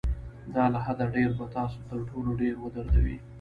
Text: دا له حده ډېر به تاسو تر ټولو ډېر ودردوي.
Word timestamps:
دا 0.55 0.63
له 0.73 0.79
حده 0.85 1.05
ډېر 1.15 1.29
به 1.37 1.45
تاسو 1.57 1.79
تر 1.89 1.99
ټولو 2.09 2.29
ډېر 2.41 2.55
ودردوي. 2.59 3.17